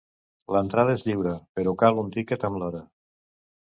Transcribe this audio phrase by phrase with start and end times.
[0.55, 2.87] L'entrada és lliure, però cal un tiquet amb l'hora.